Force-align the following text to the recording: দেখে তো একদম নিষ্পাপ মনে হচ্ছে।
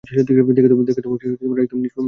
দেখে 0.03 0.23
তো 0.23 0.31
একদম 0.31 0.79
নিষ্পাপ 0.79 1.05
মনে 1.07 1.19
হচ্ছে। 1.63 1.99